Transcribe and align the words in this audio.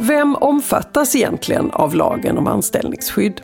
Vem 0.00 0.36
omfattas 0.36 1.16
egentligen 1.16 1.70
av 1.70 1.94
lagen 1.94 2.38
om 2.38 2.46
anställningsskydd? 2.46 3.40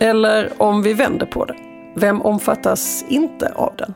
Eller 0.00 0.52
om 0.58 0.82
vi 0.82 0.92
vänder 0.92 1.26
på 1.26 1.44
det, 1.44 1.54
vem 1.96 2.22
omfattas 2.22 3.04
inte 3.08 3.52
av 3.54 3.72
den? 3.78 3.94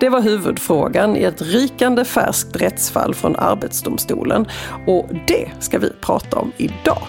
Det 0.00 0.08
var 0.08 0.20
huvudfrågan 0.20 1.16
i 1.16 1.22
ett 1.22 1.42
rykande 1.42 2.04
färskt 2.04 2.56
rättsfall 2.56 3.14
från 3.14 3.36
Arbetsdomstolen 3.36 4.46
och 4.86 5.06
det 5.26 5.50
ska 5.60 5.78
vi 5.78 5.90
prata 6.00 6.38
om 6.38 6.52
idag. 6.56 7.02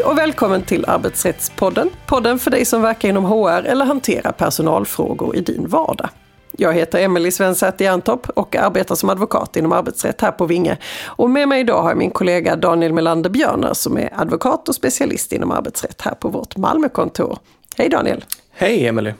Hej 0.00 0.06
och 0.06 0.18
välkommen 0.18 0.62
till 0.62 0.84
Arbetsrättspodden. 0.88 1.90
Podden 2.06 2.38
för 2.38 2.50
dig 2.50 2.64
som 2.64 2.82
verkar 2.82 3.08
inom 3.08 3.24
HR 3.24 3.62
eller 3.66 3.84
hanterar 3.84 4.32
personalfrågor 4.32 5.36
i 5.36 5.40
din 5.40 5.68
vardag. 5.68 6.08
Jag 6.52 6.72
heter 6.72 6.98
Emelie 6.98 7.32
Svensäter 7.32 7.84
Jerntorp 7.84 8.28
och 8.28 8.56
arbetar 8.56 8.94
som 8.94 9.10
advokat 9.10 9.56
inom 9.56 9.72
arbetsrätt 9.72 10.20
här 10.20 10.32
på 10.32 10.46
Vinge. 10.46 10.76
Och 11.04 11.30
med 11.30 11.48
mig 11.48 11.60
idag 11.60 11.82
har 11.82 11.90
jag 11.90 11.98
min 11.98 12.10
kollega 12.10 12.56
Daniel 12.56 12.92
Melander 12.92 13.30
Björner 13.30 13.74
som 13.74 13.98
är 13.98 14.10
advokat 14.16 14.68
och 14.68 14.74
specialist 14.74 15.32
inom 15.32 15.50
arbetsrätt 15.50 16.00
här 16.00 16.14
på 16.14 16.28
vårt 16.28 16.56
Malmökontor. 16.56 17.38
Hej 17.76 17.88
Daniel! 17.88 18.24
Hej 18.52 18.86
Emelie! 18.86 19.14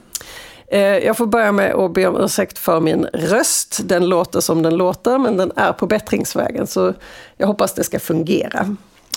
Eh, 0.67 0.79
jag 0.81 1.17
får 1.17 1.25
börja 1.25 1.51
med 1.51 1.73
att 1.73 1.93
be 1.93 2.07
om 2.07 2.17
ursäkt 2.17 2.57
för 2.57 2.79
min 2.79 3.05
röst. 3.13 3.79
Den 3.83 4.05
låter 4.09 4.39
som 4.39 4.61
den 4.61 4.77
låter 4.77 5.17
men 5.17 5.37
den 5.37 5.51
är 5.55 5.73
på 5.73 5.87
bättringsvägen 5.87 6.67
så 6.67 6.93
jag 7.37 7.47
hoppas 7.47 7.73
det 7.73 7.83
ska 7.83 7.99
fungera. 7.99 8.75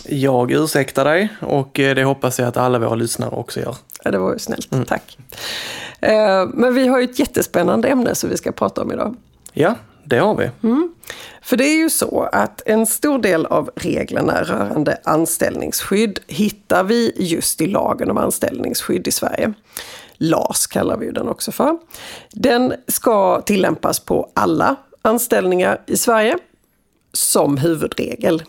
Jag 0.09 0.51
ursäktar 0.51 1.05
dig 1.05 1.29
och 1.41 1.81
eh, 1.81 1.95
det 1.95 2.05
hoppas 2.05 2.39
jag 2.39 2.49
att 2.49 2.57
alla 2.57 2.79
våra 2.79 2.95
lyssnare 2.95 3.31
också 3.31 3.61
gör. 3.61 3.77
Ja, 4.05 4.11
det 4.11 4.19
var 4.19 4.33
ju 4.33 4.39
snällt. 4.39 4.73
Mm. 4.73 4.85
Tack. 4.85 5.19
Eh, 6.01 6.47
men 6.55 6.75
vi 6.75 6.89
har 6.89 6.99
ju 6.99 7.05
ett 7.05 7.19
jättespännande 7.19 7.89
ämne 7.89 8.15
som 8.15 8.31
vi 8.31 8.37
ska 8.37 8.53
prata 8.53 8.83
om 8.83 8.93
idag. 8.93 9.17
Ja, 9.53 9.75
det 10.05 10.19
har 10.19 10.35
vi. 10.35 10.51
Mm. 10.63 10.95
För 11.43 11.57
det 11.57 11.65
är 11.65 11.77
ju 11.77 11.91
så 11.91 12.29
att 12.33 12.63
en 12.67 12.87
stor 12.87 13.19
del 13.19 13.47
av 13.47 13.71
reglerna 13.77 14.43
rörande 14.43 14.99
anställningsskydd 15.05 16.19
hittar 16.27 16.85
vi 16.85 17.13
just 17.17 17.61
i 17.61 17.67
lagen 17.67 18.11
om 18.11 18.19
anställningsskydd 18.19 19.09
i 19.09 19.13
Sverige. 19.13 19.53
LAS 20.17 20.67
kallar 20.67 20.97
vi 20.97 21.11
den 21.11 21.29
också 21.29 21.53
för. 21.53 21.79
Den 22.31 22.75
ska 22.89 23.41
tillämpas 23.41 24.01
på 24.01 24.31
alla 24.35 24.77
anställningar 25.03 25.81
i 25.87 25.97
Sverige 25.97 26.39
som 27.13 27.57
huvudregel. 27.57 28.43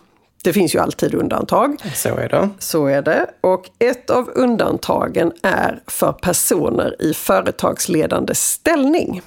Det 0.46 0.54
finns 0.54 0.76
ju 0.76 0.80
alltid 0.80 1.16
undantag. 1.16 1.78
Så 1.94 2.10
är 2.10 2.30
det. 2.30 2.50
Så 2.60 2.86
är 2.88 3.02
det. 3.02 3.26
Och 3.42 3.70
ett 3.80 4.10
av 4.10 4.30
undantagen 4.36 5.32
är 5.44 5.80
för 5.88 6.12
personer 6.12 6.96
i 7.00 7.14
företagsledande 7.14 8.36
ställning. 8.36 9.22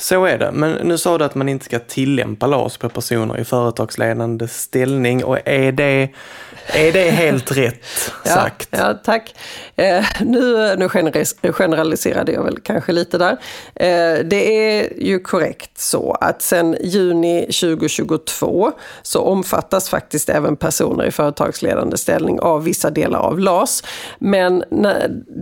Så 0.00 0.24
är 0.24 0.38
det, 0.38 0.50
men 0.52 0.72
nu 0.72 0.98
sa 0.98 1.18
du 1.18 1.24
att 1.24 1.34
man 1.34 1.48
inte 1.48 1.64
ska 1.64 1.78
tillämpa 1.78 2.46
LAS 2.46 2.76
på 2.76 2.88
personer 2.88 3.38
i 3.38 3.44
företagsledande 3.44 4.48
ställning 4.48 5.24
och 5.24 5.38
är 5.44 5.72
det 5.72 6.10
är 6.66 6.92
det 6.92 7.10
helt 7.10 7.52
rätt 7.56 7.84
sagt? 8.24 8.68
Ja, 8.70 8.78
ja 8.78 8.94
tack. 9.04 9.34
Eh, 9.76 10.04
nu, 10.20 10.76
nu 10.76 10.88
generaliserade 11.52 12.32
jag 12.32 12.42
väl 12.42 12.60
kanske 12.60 12.92
lite 12.92 13.18
där. 13.18 13.32
Eh, 13.74 14.24
det 14.24 14.68
är 14.68 15.02
ju 15.02 15.18
korrekt 15.18 15.78
så 15.78 16.12
att 16.20 16.42
sedan 16.42 16.76
juni 16.80 17.40
2022 17.40 18.72
så 19.02 19.20
omfattas 19.20 19.88
faktiskt 19.88 20.28
även 20.28 20.56
personer 20.56 21.04
i 21.04 21.10
företagsledande 21.10 21.96
ställning 21.96 22.40
av 22.40 22.64
vissa 22.64 22.90
delar 22.90 23.18
av 23.18 23.38
LAS. 23.38 23.84
Men 24.18 24.64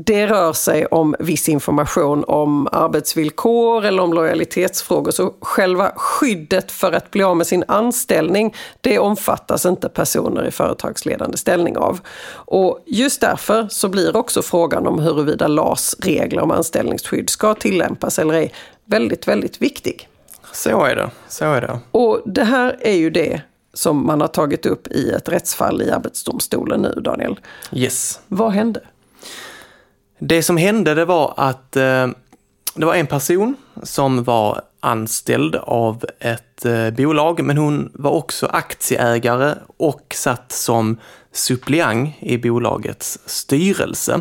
det 0.05 0.27
rör 0.27 0.53
sig 0.53 0.87
om 0.87 1.15
viss 1.19 1.49
information 1.49 2.25
om 2.27 2.69
arbetsvillkor 2.73 3.85
eller 3.85 4.03
om 4.03 4.13
lojalitetsfrågor. 4.49 5.11
Så 5.11 5.35
själva 5.41 5.93
skyddet 5.97 6.71
för 6.71 6.93
att 6.93 7.11
bli 7.11 7.23
av 7.23 7.37
med 7.37 7.47
sin 7.47 7.65
anställning, 7.69 8.55
det 8.81 8.99
omfattas 8.99 9.67
inte 9.67 9.89
personer 9.89 10.47
i 10.47 10.51
företagsledande 10.51 11.09
ledande 11.19 11.37
ställning 11.37 11.77
av. 11.77 12.01
Och 12.47 12.83
just 12.87 13.21
därför 13.21 13.69
så 13.71 13.89
blir 13.89 14.17
också 14.17 14.43
frågan 14.43 14.87
om 14.87 14.99
huruvida 14.99 15.49
LAS 15.49 15.97
regler 16.01 16.43
om 16.43 16.51
anställningsskydd 16.51 17.31
ska 17.31 17.55
tillämpas 17.55 18.19
eller 18.19 18.35
ej 18.35 18.53
väldigt, 18.85 19.29
väldigt 19.29 19.63
viktig. 19.63 20.09
Så 20.53 20.85
är 20.85 20.97
det. 20.97 21.11
Så 21.29 21.45
är 21.45 21.61
det. 21.61 21.79
Och 21.91 22.23
det 22.25 22.45
här 22.45 22.77
är 22.81 22.97
ju 22.97 23.11
det 23.11 23.43
som 23.75 24.07
man 24.07 24.21
har 24.21 24.29
tagit 24.29 24.67
upp 24.67 24.89
i 24.89 25.11
ett 25.11 25.29
rättsfall 25.29 25.83
i 25.83 25.91
Arbetsdomstolen 25.91 26.83
nu, 26.83 27.01
Daniel. 27.01 27.41
Yes. 27.73 28.21
Vad 28.29 28.53
hände? 28.53 28.81
Det 30.19 30.43
som 30.43 30.57
hände 30.57 30.95
det 30.95 31.05
var 31.05 31.35
att 31.37 31.77
eh, 31.77 32.07
det 32.79 32.87
var 32.87 32.95
en 32.95 33.07
person 33.07 33.57
som 33.83 34.25
var 34.25 34.63
anställd 34.81 35.57
av 35.57 36.05
ett 36.21 36.65
eh, 36.65 36.91
bolag, 36.91 37.45
men 37.45 37.59
hon 37.59 37.91
var 37.95 38.11
också 38.11 38.47
aktieägare 38.47 39.55
och 39.77 40.15
satt 40.15 40.53
som 40.53 40.99
suppleant 41.33 42.15
i 42.21 42.39
bolagets 42.39 43.19
styrelse. 43.27 44.21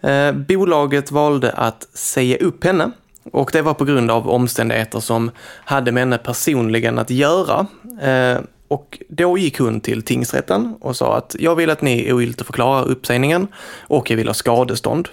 Eh, 0.00 0.32
bolaget 0.32 1.10
valde 1.10 1.52
att 1.52 1.88
säga 1.94 2.36
upp 2.36 2.64
henne 2.64 2.90
och 3.32 3.50
det 3.52 3.62
var 3.62 3.74
på 3.74 3.84
grund 3.84 4.10
av 4.10 4.28
omständigheter 4.28 5.00
som 5.00 5.30
hade 5.64 5.92
med 5.92 6.00
henne 6.00 6.18
personligen 6.18 6.98
att 6.98 7.10
göra. 7.10 7.66
Eh, 8.02 8.38
och 8.68 8.98
då 9.08 9.38
gick 9.38 9.58
hon 9.58 9.80
till 9.80 10.02
tingsrätten 10.02 10.74
och 10.80 10.96
sa 10.96 11.16
att 11.16 11.36
jag 11.38 11.56
vill 11.56 11.70
att 11.70 11.82
ni 11.82 12.12
ogiltigförklarar 12.12 12.88
uppsägningen 12.88 13.48
och 13.80 14.10
jag 14.10 14.16
vill 14.16 14.26
ha 14.26 14.34
skadestånd. 14.34 15.08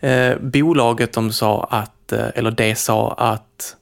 Eh, 0.00 0.36
bolaget 0.40 1.12
de 1.12 1.32
sa 1.32 1.64
att, 1.70 2.12
eh, 2.12 2.26
eller 2.34 2.50
det 2.50 2.74
sa 2.74 3.12
att 3.12 3.76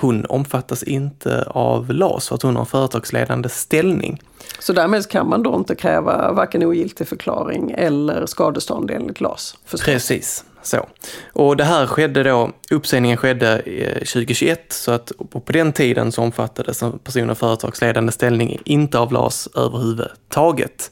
hon 0.00 0.26
omfattas 0.26 0.82
inte 0.82 1.44
av 1.48 1.92
LAS 1.92 2.28
för 2.28 2.34
att 2.34 2.42
hon 2.42 2.56
har 2.56 2.64
företagsledande 2.64 3.48
ställning. 3.48 4.22
Så 4.58 4.72
därmed 4.72 5.08
kan 5.08 5.28
man 5.28 5.42
då 5.42 5.54
inte 5.54 5.74
kräva 5.74 6.32
varken 6.32 6.62
ogiltig 6.62 7.08
förklaring 7.08 7.74
eller 7.76 8.26
skadestånd 8.26 8.90
enligt 8.90 9.20
LAS? 9.20 9.56
Förstås. 9.64 9.86
Precis, 9.86 10.44
så. 10.62 10.86
Och 11.32 11.56
det 11.56 11.64
här 11.64 11.86
skedde 11.86 12.22
då, 12.22 12.50
uppsägningen 12.70 13.16
skedde 13.16 13.62
2021 13.98 14.58
eh, 14.58 14.64
så 14.70 14.92
att 14.92 15.12
på 15.30 15.52
den 15.52 15.72
tiden 15.72 16.12
så 16.12 16.22
omfattades 16.22 16.82
en 16.82 16.98
person 16.98 17.30
av 17.30 17.34
företagsledande 17.34 18.12
ställning 18.12 18.58
inte 18.64 18.98
av 18.98 19.12
LAS 19.12 19.48
överhuvudtaget. 19.54 20.90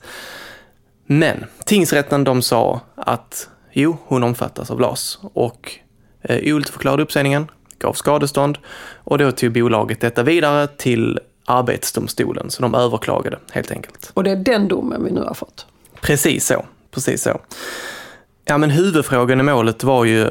Men 1.06 1.44
tingsrätten 1.64 2.24
de 2.24 2.42
sa 2.42 2.80
att 2.94 3.48
Jo, 3.80 3.96
hon 4.04 4.22
omfattas 4.22 4.70
av 4.70 4.80
LAS 4.80 5.18
och 5.22 5.72
eh, 6.22 6.36
ogiltigförklarade 6.36 7.02
uppsägningen, 7.02 7.50
gav 7.78 7.92
skadestånd 7.92 8.58
och 9.04 9.18
då 9.18 9.32
tog 9.32 9.52
bolaget 9.52 10.00
detta 10.00 10.22
vidare 10.22 10.66
till 10.66 11.20
Arbetsdomstolen, 11.44 12.50
så 12.50 12.62
de 12.62 12.74
överklagade 12.74 13.38
helt 13.52 13.70
enkelt. 13.70 14.10
Och 14.14 14.24
det 14.24 14.30
är 14.30 14.36
den 14.36 14.68
domen 14.68 15.04
vi 15.04 15.10
nu 15.10 15.20
har 15.20 15.34
fått? 15.34 15.66
Precis 16.00 16.46
så, 16.46 16.64
precis 16.90 17.22
så. 17.22 17.40
Ja, 18.44 18.58
men 18.58 18.70
huvudfrågan 18.70 19.40
i 19.40 19.42
målet 19.42 19.84
var 19.84 20.04
ju, 20.04 20.28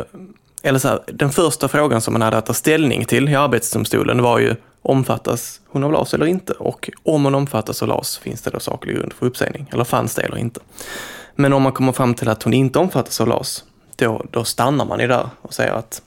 eller 0.64 0.80
så 0.80 0.88
här, 0.88 1.00
den 1.08 1.30
första 1.30 1.68
frågan 1.68 2.02
som 2.02 2.14
man 2.14 2.22
hade 2.22 2.38
att 2.38 2.46
ta 2.46 2.54
ställning 2.54 3.06
till 3.06 3.30
i 3.30 3.36
Arbetsdomstolen 3.36 4.22
var 4.22 4.40
ju 4.40 4.56
omfattas 4.82 5.62
hon 5.68 5.84
av 5.84 5.92
LAS 5.92 6.14
eller 6.14 6.26
inte? 6.26 6.54
Och 6.54 6.90
om 7.04 7.24
hon 7.24 7.36
omfattas 7.36 7.82
av 7.82 7.88
LAS, 7.88 8.18
finns 8.18 8.42
det 8.42 8.50
då 8.50 8.60
saklig 8.60 8.96
grund 8.96 9.14
för 9.14 9.26
uppsägning? 9.26 9.70
Eller 9.74 9.84
fanns 9.84 10.16
det 10.16 10.22
eller 10.22 10.38
inte? 10.38 10.60
Men 11.40 11.54
om 11.54 11.62
man 11.62 11.72
kommer 11.72 11.92
fram 11.92 12.14
till 12.14 12.30
att 12.30 12.44
hon 12.44 12.54
inte 12.54 12.80
omfattas 12.80 13.22
av 13.22 13.28
LAS, 13.28 13.64
då, 13.96 14.26
då 14.32 14.44
stannar 14.44 14.86
man 14.86 15.00
ju 15.00 15.08
där 15.08 15.30
och 15.42 15.54
säger 15.54 15.72
att 15.72 16.02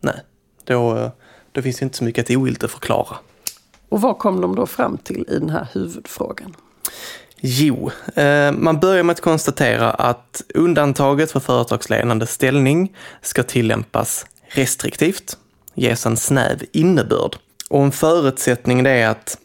nej, 0.00 0.20
då, 0.64 1.10
då 1.52 1.62
finns 1.62 1.78
det 1.78 1.84
inte 1.84 1.96
så 1.96 2.04
mycket 2.04 2.30
att 2.30 2.36
ogiltigt 2.36 2.72
förklara. 2.72 3.16
Och 3.88 4.00
vad 4.00 4.18
kom 4.18 4.40
de 4.40 4.54
då 4.54 4.66
fram 4.66 4.98
till 4.98 5.26
i 5.28 5.38
den 5.38 5.50
här 5.50 5.68
huvudfrågan? 5.72 6.56
Jo, 7.36 7.90
eh, 8.14 8.52
man 8.52 8.80
börjar 8.80 9.02
med 9.02 9.12
att 9.14 9.20
konstatera 9.20 9.90
att 9.90 10.42
undantaget 10.54 11.30
för 11.30 11.40
företagsledande 11.40 12.26
ställning 12.26 12.96
ska 13.22 13.42
tillämpas 13.42 14.26
restriktivt, 14.48 15.38
ges 15.74 16.06
en 16.06 16.16
snäv 16.16 16.62
innebörd. 16.72 17.36
Och 17.70 17.82
en 17.82 17.92
förutsättning 17.92 18.86
är 18.86 19.08
att 19.08 19.38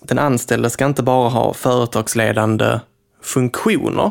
den 0.00 0.18
anställde 0.18 0.70
ska 0.70 0.86
inte 0.86 1.02
bara 1.02 1.28
ha 1.28 1.54
företagsledande 1.54 2.80
funktioner, 3.22 4.10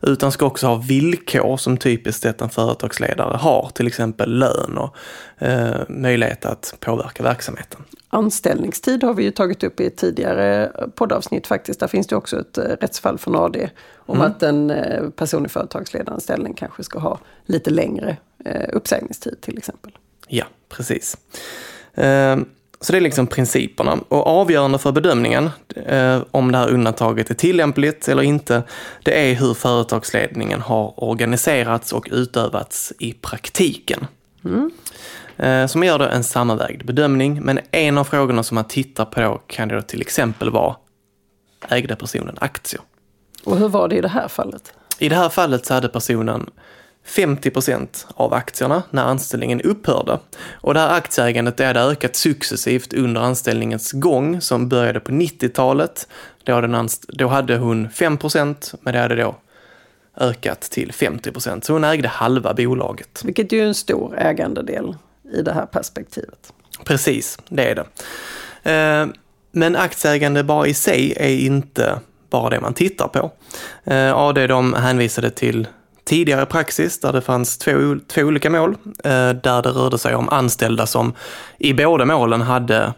utan 0.00 0.32
ska 0.32 0.46
också 0.46 0.66
ha 0.66 0.76
villkor 0.76 1.56
som 1.56 1.76
typiskt 1.76 2.22
sett 2.22 2.40
en 2.40 2.50
företagsledare 2.50 3.36
har, 3.36 3.70
till 3.74 3.86
exempel 3.86 4.38
lön 4.38 4.78
och 4.78 4.96
eh, 5.46 5.80
möjlighet 5.88 6.46
att 6.46 6.74
påverka 6.80 7.22
verksamheten. 7.22 7.84
Anställningstid 8.08 9.02
har 9.02 9.14
vi 9.14 9.24
ju 9.24 9.30
tagit 9.30 9.64
upp 9.64 9.80
i 9.80 9.86
ett 9.86 9.96
tidigare 9.96 10.72
poddavsnitt 10.94 11.46
faktiskt. 11.46 11.80
Där 11.80 11.86
finns 11.86 12.06
det 12.06 12.16
också 12.16 12.40
ett 12.40 12.58
eh, 12.58 12.64
rättsfall 12.64 13.18
från 13.18 13.36
AD 13.36 13.70
om 13.96 14.16
mm. 14.16 14.30
att 14.30 14.42
en 14.42 14.70
eh, 14.70 15.10
person 15.10 15.46
i 15.46 15.48
företagsledaranställning 15.48 16.54
kanske 16.54 16.84
ska 16.84 16.98
ha 16.98 17.18
lite 17.46 17.70
längre 17.70 18.16
eh, 18.44 18.68
uppsägningstid 18.72 19.40
till 19.40 19.58
exempel. 19.58 19.92
Ja, 20.28 20.44
precis. 20.68 21.16
Eh, 21.94 22.36
Så 22.82 22.92
det 22.92 22.98
är 22.98 23.00
liksom 23.00 23.26
principerna. 23.26 23.98
Och 24.08 24.26
avgörande 24.26 24.78
för 24.78 24.92
bedömningen 24.92 25.50
eh, 25.86 26.22
om 26.30 26.52
det 26.52 26.58
här 26.58 26.68
undantaget 26.68 27.30
är 27.30 27.34
tillämpligt 27.34 28.08
eller 28.08 28.22
inte, 28.22 28.62
det 29.02 29.30
är 29.30 29.34
hur 29.34 29.54
företagsledningen 29.54 30.60
har 30.60 31.04
organiserats 31.04 31.92
och 31.92 32.08
utövats 32.10 32.92
i 32.98 33.12
praktiken. 33.12 34.06
Mm. 34.44 34.70
Eh, 35.36 35.66
som 35.66 35.84
gör 35.84 35.98
då 35.98 36.04
en 36.04 36.24
sammanvägd 36.24 36.86
bedömning, 36.86 37.42
men 37.42 37.60
en 37.70 37.98
av 37.98 38.04
frågorna 38.04 38.42
som 38.42 38.54
man 38.54 38.64
tittar 38.64 39.04
på 39.04 39.40
kan 39.46 39.68
det 39.68 39.74
då 39.74 39.82
till 39.82 40.00
exempel 40.00 40.50
vara, 40.50 40.76
ägde 41.68 41.96
personen 41.96 42.36
aktier? 42.40 42.82
Och 43.44 43.58
hur 43.58 43.68
var 43.68 43.88
det 43.88 43.96
i 43.96 44.00
det 44.00 44.08
här 44.08 44.28
fallet? 44.28 44.72
I 44.98 45.08
det 45.08 45.16
här 45.16 45.28
fallet 45.28 45.66
så 45.66 45.74
hade 45.74 45.88
personen 45.88 46.50
50 47.04 47.50
procent 47.50 48.06
av 48.14 48.34
aktierna 48.34 48.82
när 48.90 49.02
anställningen 49.02 49.60
upphörde. 49.60 50.18
Och 50.50 50.74
det 50.74 50.80
här 50.80 50.94
aktieägandet 50.94 51.56
det 51.56 51.64
hade 51.64 51.80
ökat 51.80 52.16
successivt 52.16 52.92
under 52.92 53.20
anställningens 53.20 53.92
gång 53.92 54.40
som 54.40 54.68
började 54.68 55.00
på 55.00 55.12
90-talet. 55.12 56.08
Då, 56.44 56.86
då 57.08 57.28
hade 57.28 57.56
hon 57.56 57.90
5 57.90 58.16
procent, 58.16 58.74
men 58.80 58.94
det 58.94 59.00
hade 59.00 59.16
då 59.16 59.36
ökat 60.16 60.60
till 60.60 60.92
50 60.92 61.32
procent. 61.32 61.64
Så 61.64 61.72
hon 61.72 61.84
ägde 61.84 62.08
halva 62.08 62.54
bolaget. 62.54 63.22
Vilket 63.24 63.52
är 63.52 63.56
ju 63.56 63.66
en 63.66 63.74
stor 63.74 64.18
ägandedel 64.18 64.96
i 65.34 65.42
det 65.42 65.52
här 65.52 65.66
perspektivet. 65.66 66.52
Precis, 66.84 67.38
det 67.48 67.70
är 67.70 67.74
det. 67.74 67.86
Eh, 68.72 69.06
men 69.52 69.76
aktieägande 69.76 70.44
bara 70.44 70.66
i 70.66 70.74
sig 70.74 71.14
är 71.16 71.36
inte 71.36 72.00
bara 72.30 72.50
det 72.50 72.60
man 72.60 72.74
tittar 72.74 73.08
på. 73.08 73.30
Eh, 73.84 74.16
AD 74.16 74.46
de 74.46 74.74
hänvisade 74.74 75.30
till 75.30 75.66
tidigare 76.04 76.46
praxis 76.46 77.00
där 77.00 77.12
det 77.12 77.20
fanns 77.20 77.58
två, 77.58 77.96
två 78.06 78.22
olika 78.22 78.50
mål, 78.50 78.76
eh, 79.04 79.30
där 79.30 79.62
det 79.62 79.68
rörde 79.68 79.98
sig 79.98 80.14
om 80.14 80.28
anställda 80.28 80.86
som 80.86 81.12
i 81.58 81.74
båda 81.74 82.04
målen 82.04 82.40
hade 82.40 82.92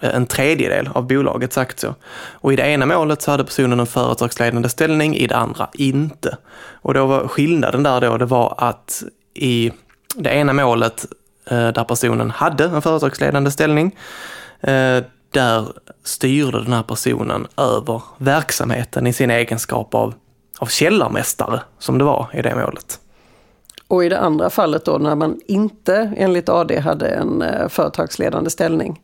eh, 0.00 0.14
en 0.14 0.26
tredjedel 0.26 0.88
av 0.94 1.06
bolagets 1.06 1.58
aktier. 1.58 1.94
Och 2.32 2.52
i 2.52 2.56
det 2.56 2.62
ena 2.62 2.86
målet 2.86 3.22
så 3.22 3.30
hade 3.30 3.44
personen 3.44 3.80
en 3.80 3.86
företagsledande 3.86 4.68
ställning, 4.68 5.16
i 5.16 5.26
det 5.26 5.36
andra 5.36 5.68
inte. 5.74 6.36
Och 6.72 6.94
då 6.94 7.06
var 7.06 7.28
skillnaden 7.28 7.82
där 7.82 8.00
då, 8.00 8.16
det 8.16 8.26
var 8.26 8.54
att 8.58 9.02
i 9.34 9.72
det 10.14 10.30
ena 10.30 10.52
målet 10.52 11.06
eh, 11.50 11.68
där 11.68 11.84
personen 11.84 12.30
hade 12.30 12.64
en 12.64 12.82
företagsledande 12.82 13.50
ställning, 13.50 13.96
där 15.30 15.68
styrde 16.04 16.62
den 16.62 16.72
här 16.72 16.82
personen 16.82 17.46
över 17.56 18.02
verksamheten 18.18 19.06
i 19.06 19.12
sin 19.12 19.30
egenskap 19.30 19.94
av 19.94 20.14
av 20.58 20.66
källarmästare 20.66 21.60
som 21.78 21.98
det 21.98 22.04
var 22.04 22.30
i 22.34 22.42
det 22.42 22.54
målet. 22.54 23.00
Och 23.88 24.04
i 24.04 24.08
det 24.08 24.18
andra 24.18 24.50
fallet 24.50 24.84
då 24.84 24.98
när 24.98 25.14
man 25.14 25.40
inte 25.46 26.12
enligt 26.16 26.48
AD 26.48 26.78
hade 26.78 27.08
en 27.08 27.42
eh, 27.42 27.68
företagsledande 27.68 28.50
ställning? 28.50 29.00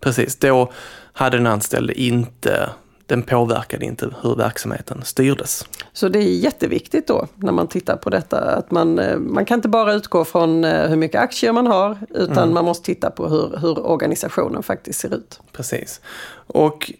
Precis, 0.00 0.36
då 0.36 0.72
hade 1.12 1.36
den 1.36 1.46
anställde 1.46 2.00
inte 2.00 2.70
den 3.10 3.22
påverkade 3.22 3.84
inte 3.84 4.10
hur 4.22 4.34
verksamheten 4.34 5.02
styrdes. 5.04 5.66
Så 5.92 6.08
det 6.08 6.18
är 6.18 6.22
jätteviktigt 6.22 7.06
då 7.06 7.26
när 7.34 7.52
man 7.52 7.66
tittar 7.66 7.96
på 7.96 8.10
detta 8.10 8.40
att 8.40 8.70
man, 8.70 8.98
eh, 8.98 9.16
man 9.16 9.44
kan 9.44 9.58
inte 9.58 9.68
bara 9.68 9.92
utgå 9.92 10.24
från 10.24 10.64
eh, 10.64 10.88
hur 10.88 10.96
mycket 10.96 11.20
aktier 11.20 11.52
man 11.52 11.66
har 11.66 11.98
utan 12.10 12.38
mm. 12.38 12.54
man 12.54 12.64
måste 12.64 12.86
titta 12.86 13.10
på 13.10 13.28
hur, 13.28 13.58
hur 13.60 13.86
organisationen 13.86 14.62
faktiskt 14.62 15.00
ser 15.00 15.14
ut. 15.14 15.40
Precis. 15.52 16.00
Och 16.46 16.92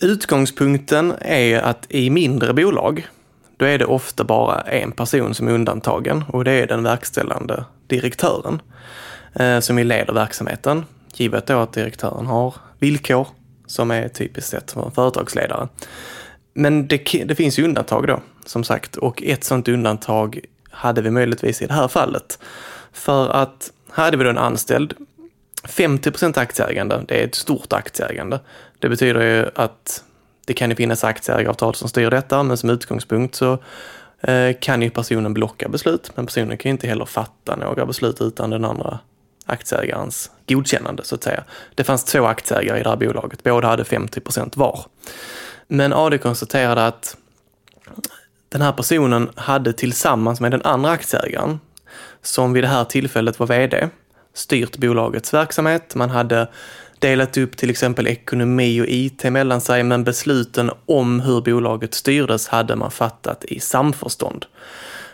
utgångspunkten 0.00 1.14
är 1.20 1.60
att 1.60 1.86
i 1.88 2.10
mindre 2.10 2.54
bolag 2.54 3.08
då 3.56 3.64
är 3.64 3.78
det 3.78 3.84
ofta 3.84 4.24
bara 4.24 4.60
en 4.60 4.92
person 4.92 5.34
som 5.34 5.48
är 5.48 5.52
undantagen 5.52 6.24
och 6.28 6.44
det 6.44 6.52
är 6.52 6.66
den 6.66 6.82
verkställande 6.82 7.64
direktören 7.86 8.62
eh, 9.32 9.60
som 9.60 9.78
leder 9.78 10.12
verksamheten. 10.12 10.84
Givet 11.14 11.46
då 11.46 11.58
att 11.58 11.72
direktören 11.72 12.26
har 12.26 12.54
villkor 12.78 13.28
som 13.66 13.90
är 13.90 14.08
typiskt 14.08 14.50
sett 14.50 14.72
för 14.72 14.84
en 14.86 14.90
företagsledare. 14.90 15.68
Men 16.54 16.88
det, 16.88 17.24
det 17.24 17.34
finns 17.34 17.58
ju 17.58 17.64
undantag 17.64 18.06
då, 18.06 18.20
som 18.46 18.64
sagt, 18.64 18.96
och 18.96 19.22
ett 19.22 19.44
sådant 19.44 19.68
undantag 19.68 20.40
hade 20.70 21.02
vi 21.02 21.10
möjligtvis 21.10 21.62
i 21.62 21.66
det 21.66 21.74
här 21.74 21.88
fallet. 21.88 22.38
För 22.92 23.28
att 23.28 23.72
här 23.92 24.04
hade 24.04 24.16
vi 24.16 24.24
då 24.24 24.30
en 24.30 24.38
anställd, 24.38 24.94
50 25.64 26.40
aktieägande, 26.40 27.04
det 27.08 27.20
är 27.20 27.24
ett 27.24 27.34
stort 27.34 27.72
aktieägande. 27.72 28.40
Det 28.78 28.88
betyder 28.88 29.20
ju 29.20 29.50
att 29.54 30.04
det 30.44 30.54
kan 30.54 30.70
ju 30.70 30.76
finnas 30.76 31.04
aktieägaravtal 31.04 31.74
som 31.74 31.88
styr 31.88 32.10
detta, 32.10 32.42
men 32.42 32.56
som 32.56 32.70
utgångspunkt 32.70 33.34
så 33.34 33.58
eh, 34.20 34.56
kan 34.60 34.82
ju 34.82 34.90
personen 34.90 35.34
blocka 35.34 35.68
beslut, 35.68 36.10
men 36.14 36.26
personen 36.26 36.56
kan 36.56 36.68
ju 36.68 36.72
inte 36.72 36.86
heller 36.86 37.04
fatta 37.04 37.56
några 37.56 37.86
beslut 37.86 38.20
utan 38.20 38.50
den 38.50 38.64
andra 38.64 38.98
aktieägarens 39.46 40.30
godkännande 40.48 41.04
så 41.04 41.14
att 41.14 41.22
säga. 41.22 41.44
Det 41.74 41.84
fanns 41.84 42.04
två 42.04 42.24
aktieägare 42.26 42.80
i 42.80 42.82
det 42.82 42.88
här 42.88 42.96
bolaget, 42.96 43.42
båda 43.42 43.68
hade 43.68 43.84
50 43.84 44.20
procent 44.20 44.56
var. 44.56 44.84
Men 45.68 45.92
AD 45.92 46.18
konstaterade 46.18 46.86
att 46.86 47.16
den 48.48 48.62
här 48.62 48.72
personen 48.72 49.30
hade 49.36 49.72
tillsammans 49.72 50.40
med 50.40 50.50
den 50.50 50.62
andra 50.62 50.90
aktieägaren, 50.90 51.60
som 52.22 52.52
vid 52.52 52.64
det 52.64 52.68
här 52.68 52.84
tillfället 52.84 53.38
var 53.38 53.46
VD, 53.46 53.88
styrt 54.34 54.76
bolagets 54.76 55.34
verksamhet. 55.34 55.94
Man 55.94 56.10
hade 56.10 56.48
delat 56.98 57.36
upp 57.36 57.56
till 57.56 57.70
exempel 57.70 58.06
ekonomi 58.06 58.80
och 58.80 58.86
IT 58.88 59.24
mellan 59.24 59.60
sig, 59.60 59.82
men 59.82 60.04
besluten 60.04 60.70
om 60.86 61.20
hur 61.20 61.40
bolaget 61.40 61.94
styrdes 61.94 62.48
hade 62.48 62.76
man 62.76 62.90
fattat 62.90 63.44
i 63.44 63.60
samförstånd. 63.60 64.46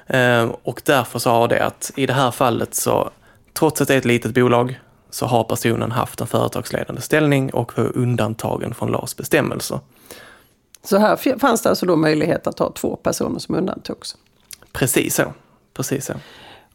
Eh, 0.07 0.51
och 0.63 0.83
därför 0.85 1.19
sa 1.19 1.47
det 1.47 1.65
att 1.65 1.93
i 1.97 2.07
det 2.07 2.13
här 2.13 2.31
fallet 2.31 2.75
så, 2.75 3.11
trots 3.53 3.81
att 3.81 3.89
det 3.89 3.95
är 3.95 3.99
ett 3.99 4.05
litet 4.05 4.35
bolag, 4.35 4.81
så 5.11 5.27
har 5.27 5.45
personen 5.45 5.91
haft 5.91 6.21
en 6.21 6.27
företagsledande 6.27 7.03
ställning 7.03 7.51
och 7.51 7.79
var 7.79 7.97
undantagen 7.97 8.75
från 8.75 8.93
LAS 8.93 9.17
bestämmelser. 9.17 9.81
Så 10.83 10.99
här 10.99 11.39
fanns 11.39 11.63
det 11.63 11.69
alltså 11.69 11.87
då 11.87 11.97
möjlighet 11.97 12.47
att 12.47 12.59
ha 12.59 12.73
två 12.73 12.97
personer 12.97 13.39
som 13.39 13.55
undantogs? 13.55 14.17
Precis 14.73 15.15
så. 15.15 15.33
Precis 15.75 16.07
så. 16.07 16.13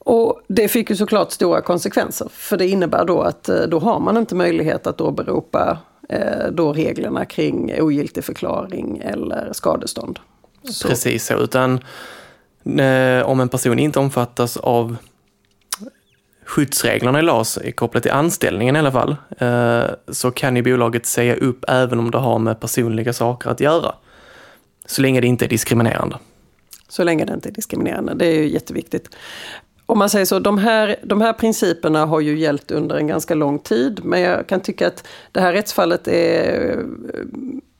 Och 0.05 0.41
det 0.47 0.67
fick 0.67 0.89
ju 0.89 0.95
såklart 0.95 1.31
stora 1.31 1.61
konsekvenser. 1.61 2.27
För 2.31 2.57
det 2.57 2.67
innebär 2.67 3.05
då 3.05 3.21
att 3.21 3.49
eh, 3.49 3.61
då 3.61 3.79
har 3.79 3.99
man 3.99 4.17
inte 4.17 4.35
möjlighet 4.35 4.87
att 4.87 5.01
åberopa 5.01 5.77
eh, 6.09 6.47
då 6.51 6.73
reglerna 6.73 7.25
kring 7.25 7.81
ogiltig 7.81 8.23
förklaring 8.23 9.01
eller 9.05 9.53
skadestånd. 9.53 10.19
Så. 10.71 10.87
Precis 10.87 11.25
så, 11.25 11.33
utan 11.33 11.79
eh, 12.79 13.25
om 13.25 13.39
en 13.39 13.49
person 13.49 13.79
inte 13.79 13.99
omfattas 13.99 14.57
av 14.57 14.97
skyddsreglerna 16.45 17.19
i 17.19 17.21
LAS 17.21 17.59
kopplat 17.75 18.03
till 18.03 18.11
anställningen 18.11 18.75
i 18.75 18.79
alla 18.79 18.91
fall, 18.91 19.15
så 20.07 20.31
kan 20.31 20.55
ju 20.55 20.61
bolaget 20.61 21.05
säga 21.05 21.35
upp 21.35 21.65
även 21.67 21.99
om 21.99 22.11
det 22.11 22.17
har 22.17 22.39
med 22.39 22.59
personliga 22.59 23.13
saker 23.13 23.49
att 23.49 23.59
göra. 23.59 23.95
Så 24.85 25.01
länge 25.01 25.21
det 25.21 25.27
inte 25.27 25.45
är 25.45 25.49
diskriminerande. 25.49 26.17
Så 26.87 27.03
länge 27.03 27.25
det 27.25 27.33
inte 27.33 27.49
är 27.49 27.53
diskriminerande, 27.53 28.13
det 28.13 28.25
är 28.25 28.35
ju 28.35 28.49
jätteviktigt 28.49 29.09
om 29.85 29.97
man 29.97 30.09
säger 30.09 30.25
så, 30.25 30.39
de 30.39 30.57
här, 30.57 30.95
de 31.03 31.21
här 31.21 31.33
principerna 31.33 32.05
har 32.05 32.19
ju 32.19 32.37
gällt 32.39 32.71
under 32.71 32.95
en 32.95 33.07
ganska 33.07 33.35
lång 33.35 33.59
tid. 33.59 33.99
Men 34.03 34.21
jag 34.21 34.47
kan 34.47 34.59
tycka 34.59 34.87
att 34.87 35.07
det 35.31 35.39
här 35.39 35.53
rättsfallet 35.53 36.07
är 36.07 36.69
eh, 36.69 36.83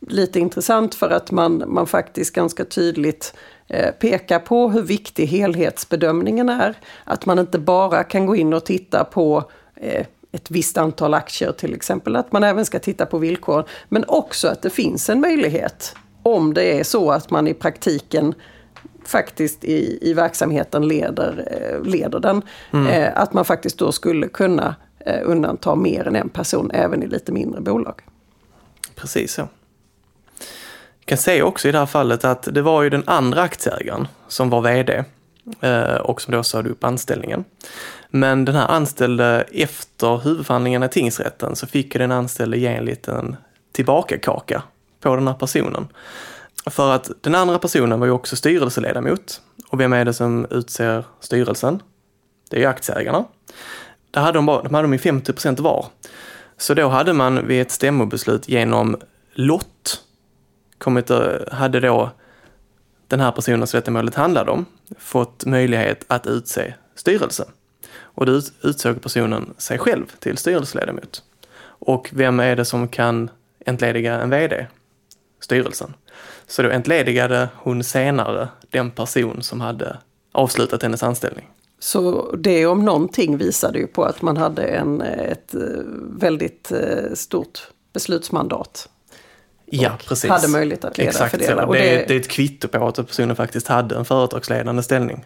lite 0.07 0.39
intressant 0.39 0.95
för 0.95 1.09
att 1.09 1.31
man, 1.31 1.63
man 1.67 1.87
faktiskt 1.87 2.35
ganska 2.35 2.65
tydligt 2.65 3.33
eh, 3.67 3.91
pekar 3.91 4.39
på 4.39 4.69
hur 4.69 4.81
viktig 4.81 5.25
helhetsbedömningen 5.25 6.49
är. 6.49 6.73
Att 7.03 7.25
man 7.25 7.39
inte 7.39 7.59
bara 7.59 8.03
kan 8.03 8.25
gå 8.25 8.35
in 8.35 8.53
och 8.53 8.65
titta 8.65 9.03
på 9.03 9.43
eh, 9.75 10.05
ett 10.31 10.51
visst 10.51 10.77
antal 10.77 11.13
aktier 11.13 11.51
till 11.51 11.73
exempel, 11.73 12.15
att 12.15 12.31
man 12.31 12.43
även 12.43 12.65
ska 12.65 12.79
titta 12.79 13.05
på 13.05 13.17
villkoren. 13.17 13.65
Men 13.89 14.05
också 14.07 14.47
att 14.47 14.61
det 14.61 14.69
finns 14.69 15.09
en 15.09 15.21
möjlighet 15.21 15.95
om 16.23 16.53
det 16.53 16.79
är 16.79 16.83
så 16.83 17.11
att 17.11 17.29
man 17.29 17.47
i 17.47 17.53
praktiken 17.53 18.33
faktiskt 19.07 19.63
i, 19.63 19.99
i 20.01 20.13
verksamheten 20.13 20.87
leder, 20.87 21.47
eh, 21.51 21.91
leder 21.91 22.19
den. 22.19 22.41
Mm. 22.73 22.87
Eh, 22.87 23.11
att 23.15 23.33
man 23.33 23.45
faktiskt 23.45 23.77
då 23.77 23.91
skulle 23.91 24.27
kunna 24.27 24.75
eh, 24.99 25.19
undanta 25.23 25.75
mer 25.75 26.07
än 26.07 26.15
en 26.15 26.29
person 26.29 26.71
även 26.73 27.03
i 27.03 27.07
lite 27.07 27.31
mindre 27.31 27.61
bolag. 27.61 28.01
Precis 28.95 29.33
så. 29.33 29.41
Jag 30.99 31.05
kan 31.05 31.17
säga 31.17 31.45
också 31.45 31.67
i 31.67 31.71
det 31.71 31.77
här 31.77 31.85
fallet 31.85 32.25
att 32.25 32.47
det 32.51 32.61
var 32.61 32.83
ju 32.83 32.89
den 32.89 33.03
andra 33.05 33.41
aktieägaren 33.41 34.07
som 34.27 34.49
var 34.49 34.61
VD 34.61 35.03
och 36.01 36.21
som 36.21 36.31
då 36.31 36.43
sade 36.43 36.69
upp 36.69 36.83
anställningen. 36.83 37.43
Men 38.09 38.45
den 38.45 38.55
här 38.55 38.67
anställde 38.67 39.45
efter 39.51 40.17
huvudförhandlingarna 40.17 40.85
i 40.85 40.89
tingsrätten 40.89 41.55
så 41.55 41.67
fick 41.67 41.93
den 41.93 42.11
anställde 42.11 42.57
ge 42.57 42.67
en 42.67 42.85
liten 42.85 43.35
tillbakakaka 43.71 44.63
på 45.01 45.15
den 45.15 45.27
här 45.27 45.35
personen. 45.35 45.87
För 46.69 46.91
att 46.91 47.11
den 47.21 47.35
andra 47.35 47.59
personen 47.59 47.99
var 47.99 48.07
ju 48.07 48.13
också 48.13 48.35
styrelseledamot. 48.35 49.41
Och 49.69 49.79
vem 49.79 49.93
är 49.93 50.05
det 50.05 50.13
som 50.13 50.47
utser 50.49 51.05
styrelsen? 51.19 51.81
Det 52.49 52.57
är 52.57 52.61
ju 52.61 52.67
aktieägarna. 52.67 53.25
Där 54.11 54.21
hade 54.21 54.37
de, 54.37 54.45
bara, 54.45 54.63
de 54.63 54.73
hade 54.73 54.87
de 54.87 54.97
50 54.97 55.33
procent 55.33 55.59
var. 55.59 55.85
Så 56.57 56.73
då 56.73 56.87
hade 56.87 57.13
man 57.13 57.47
vid 57.47 57.61
ett 57.61 57.71
stämmobeslut 57.71 58.49
genom 58.49 58.97
lott 59.33 60.03
kommit, 60.77 61.09
eh, 61.09 61.19
hade 61.51 61.79
då 61.79 62.11
den 63.07 63.19
här 63.19 63.31
personen 63.31 63.67
som 63.67 63.77
detta 63.77 63.91
målet 63.91 64.15
handlade 64.15 64.51
om 64.51 64.65
fått 64.97 65.45
möjlighet 65.45 66.05
att 66.07 66.27
utse 66.27 66.73
styrelse. 66.95 67.45
Och 67.97 68.25
då 68.25 68.41
utsåg 68.61 69.01
personen 69.01 69.53
sig 69.57 69.77
själv 69.77 70.05
till 70.19 70.37
styrelseledamot. 70.37 71.23
Och 71.61 72.09
vem 72.13 72.39
är 72.39 72.55
det 72.55 72.65
som 72.65 72.87
kan 72.87 73.29
entlediga 73.65 74.21
en 74.21 74.29
VD? 74.29 74.67
Styrelsen. 75.45 75.93
Så 76.47 76.61
då 76.61 76.69
entledigade 76.69 77.49
hon 77.55 77.83
senare 77.83 78.47
den 78.69 78.91
person 78.91 79.43
som 79.43 79.61
hade 79.61 79.97
avslutat 80.31 80.83
hennes 80.83 81.03
anställning. 81.03 81.49
Så 81.79 82.31
det 82.35 82.65
om 82.65 82.85
någonting 82.85 83.37
visade 83.37 83.79
ju 83.79 83.87
på 83.87 84.03
att 84.03 84.21
man 84.21 84.37
hade 84.37 84.63
en, 84.63 85.01
ett 85.01 85.55
eh, 85.55 85.61
väldigt 86.17 86.71
eh, 86.71 87.13
stort 87.13 87.59
beslutsmandat. 87.93 88.89
Ja, 89.65 89.91
precis. 90.07 90.29
hade 90.29 90.47
möjlighet 90.47 90.85
att 90.85 90.97
leda 90.97 91.09
Exakt 91.09 91.31
fördela. 91.31 91.61
så. 91.61 91.67
Och 91.67 91.73
Det, 91.73 91.79
det- 91.79 92.03
är, 92.03 92.07
det 92.07 92.13
är 92.15 92.19
ett 92.19 92.27
kvitto 92.29 92.67
på 92.67 92.87
att 92.87 92.95
personen 93.07 93.35
faktiskt 93.35 93.67
hade 93.67 93.95
en 93.95 94.05
företagsledande 94.05 94.83
ställning. 94.83 95.25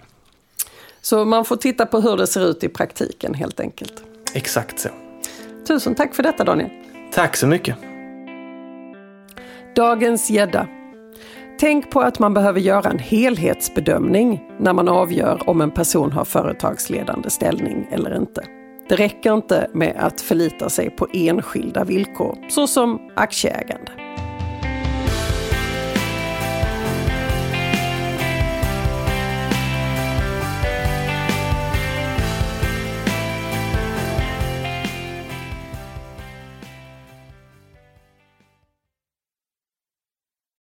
Så 1.02 1.26
man 1.26 1.46
får 1.46 1.56
titta 1.56 1.86
på 1.86 2.00
hur 2.02 2.18
det 2.18 2.28
ser 2.28 2.50
ut 2.50 2.64
i 2.64 2.70
praktiken 2.70 3.34
helt 3.34 3.60
enkelt. 3.60 3.94
Exakt 4.34 4.80
så. 4.80 4.90
Tusen 5.68 5.96
tack 5.96 6.16
för 6.16 6.24
detta 6.24 6.44
Daniel. 6.44 6.70
Tack 7.14 7.38
så 7.38 7.48
mycket. 7.48 7.76
Dagens 9.76 10.30
gädda. 10.30 10.68
Tänk 11.60 11.92
på 11.92 12.02
att 12.02 12.20
man 12.20 12.34
behöver 12.34 12.60
göra 12.60 12.90
en 12.90 13.00
helhetsbedömning 13.00 14.44
när 14.60 14.74
man 14.74 14.88
avgör 14.88 15.50
om 15.50 15.62
en 15.62 15.72
person 15.72 16.12
har 16.12 16.26
företagsledande 16.26 17.30
ställning 17.30 17.88
eller 17.92 18.18
inte. 18.18 18.44
Det 18.90 18.96
räcker 18.96 19.34
inte 19.34 19.70
med 19.74 19.96
att 20.00 20.22
förlita 20.22 20.70
sig 20.70 20.90
på 20.90 21.08
enskilda 21.14 21.84
villkor, 21.84 22.38
såsom 22.50 23.00
aktieägande. 23.16 23.92